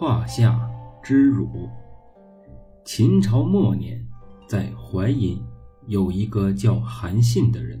[0.00, 0.58] 胯下
[1.02, 1.68] 之辱。
[2.86, 4.02] 秦朝末年，
[4.46, 5.38] 在淮阴
[5.88, 7.78] 有一个叫韩信的人，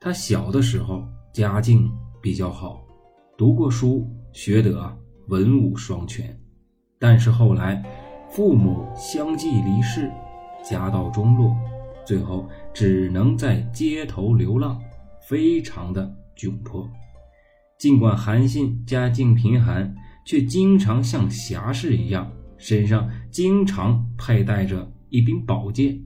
[0.00, 1.88] 他小的时候家境
[2.20, 2.84] 比较好，
[3.38, 4.92] 读过书，学得
[5.28, 6.36] 文武双全。
[6.98, 7.80] 但是后来
[8.28, 10.10] 父母相继离世，
[10.68, 11.54] 家道中落，
[12.04, 14.82] 最后只能在街头流浪，
[15.28, 16.90] 非常的窘迫。
[17.78, 19.94] 尽管韩信家境贫寒，
[20.26, 25.96] 却经常像侠士一样，身上经常佩戴着一柄宝剑，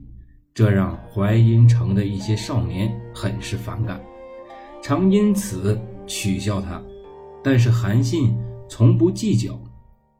[0.53, 3.99] 这让淮阴城的一些少年很是反感，
[4.81, 6.79] 常因此取笑他。
[7.43, 8.37] 但是韩信
[8.69, 9.59] 从不计较。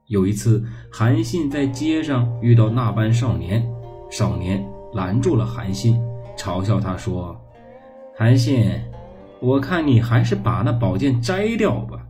[0.07, 3.63] 有一次，韩信在街上遇到那班少年，
[4.09, 5.95] 少年拦住了韩信，
[6.35, 7.39] 嘲笑他说
[8.17, 8.67] ：“韩信。”
[9.39, 12.05] 我看你还是把那宝剑摘掉吧。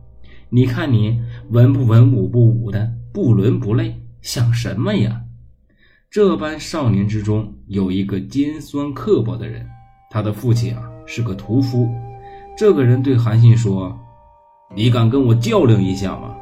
[0.54, 5.22] 你看你文不文武不武的，不伦不类，像什么呀？
[6.10, 9.66] 这般少年之中有一个尖酸刻薄的人，
[10.10, 11.88] 他的父亲啊是个屠夫。
[12.54, 13.98] 这个人对韩信说
[14.76, 16.36] ：“你敢跟我较量一下吗？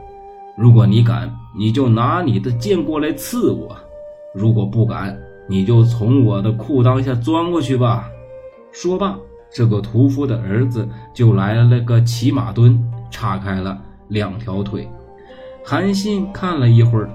[0.58, 3.68] 如果你敢，你就拿你的剑过来刺我；
[4.34, 5.16] 如果不敢，
[5.48, 8.10] 你就从我的裤裆下钻过去吧。”
[8.74, 9.16] 说罢。
[9.52, 13.80] 这个屠夫的儿子就来了个骑马蹲，岔开了
[14.10, 14.86] 两条腿。
[15.64, 17.10] 韩信看了一会儿，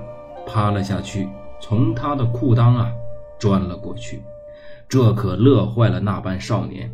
[0.47, 1.29] 趴了下去，
[1.61, 2.91] 从他的裤裆啊
[3.37, 4.21] 钻了过去。
[4.89, 6.91] 这可乐坏了那班少年，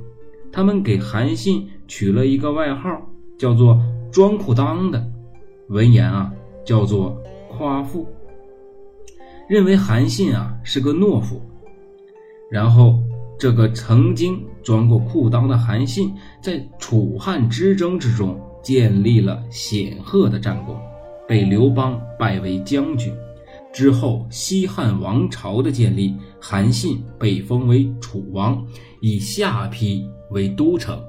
[0.52, 3.02] 他们给韩信取了一个外号，
[3.40, 5.02] 叫做“钻裤裆的”，
[5.70, 6.34] 文言啊
[6.66, 7.18] 叫做
[7.50, 8.06] “夸父”，
[9.48, 11.42] 认为韩信啊是个懦夫。
[12.52, 13.00] 然后。
[13.40, 16.14] 这个曾经钻过裤裆的韩信，
[16.44, 20.76] 在楚汉之争之中建立了显赫的战功，
[21.28, 23.14] 被刘邦拜为将军。
[23.74, 28.66] 之后，西汉王朝的建立，韩信被封为楚王，
[29.02, 31.02] 以下邳为都城，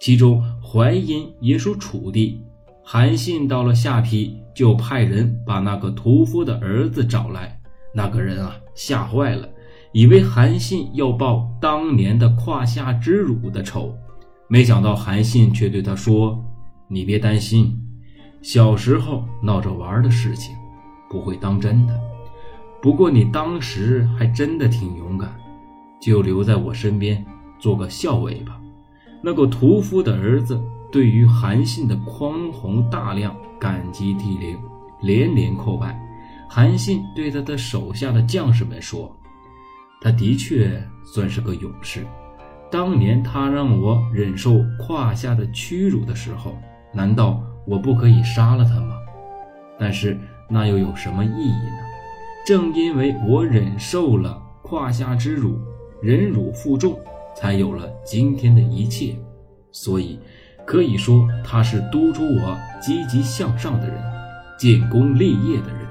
[0.00, 2.40] 其中淮阴也属楚地。
[2.82, 7.58] 韩信到了下邳，就派人把那个屠夫的儿子找来。
[7.94, 9.48] 那个人啊，吓坏了。
[9.92, 13.96] 以为韩信要报当年的胯下之辱的仇，
[14.48, 16.44] 没想到韩信却对他说
[16.94, 17.76] ：“你别担心，
[18.40, 20.54] 小时候闹着玩的事情，
[21.10, 22.00] 不会当真的。
[22.80, 25.34] 不过你当时还真的挺勇敢，
[26.00, 27.26] 就留在我身边
[27.58, 28.60] 做个校尉吧。”
[29.20, 30.56] 那个屠夫的儿子
[30.92, 34.56] 对于韩信的宽宏大量感激涕零，
[35.02, 36.00] 连连叩拜。
[36.48, 39.12] 韩信对他的手下的将士们说。
[40.00, 42.06] 他的确算是个勇士。
[42.70, 46.56] 当年他让我忍受胯下的屈辱的时候，
[46.94, 48.96] 难道我不可以杀了他吗？
[49.78, 50.16] 但是
[50.48, 51.78] 那又有什么意义呢？
[52.46, 55.58] 正因为我忍受了胯下之辱，
[56.00, 56.98] 忍辱负重，
[57.36, 59.16] 才有了今天的一切。
[59.72, 60.18] 所以，
[60.64, 63.96] 可以说他是督促我积极向上的人，
[64.58, 65.86] 建功立业的人。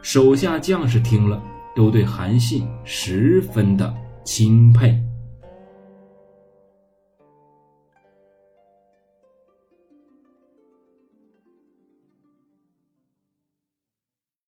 [0.00, 1.40] 手下将士听了。
[1.74, 3.94] 都对韩信十分的
[4.24, 5.02] 钦佩。